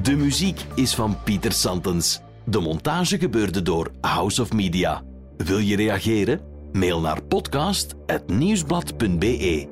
De 0.02 0.16
muziek 0.16 0.64
is 0.74 0.94
van 0.94 1.16
Pieter 1.24 1.52
Santens. 1.52 2.20
De 2.44 2.60
montage 2.60 3.18
gebeurde 3.18 3.62
door 3.62 3.90
House 4.00 4.42
of 4.42 4.52
Media. 4.52 5.02
Wil 5.36 5.58
je 5.58 5.76
reageren? 5.76 6.40
Mail 6.72 7.00
naar 7.00 7.22
podcast.nieuwsblad.be. 7.22 9.69